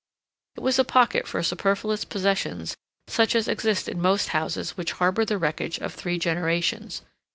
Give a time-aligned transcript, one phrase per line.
[0.55, 2.75] It was a pocket for superfluous possessions,
[3.07, 7.03] such as exist in most houses which harbor the wreckage of three generations.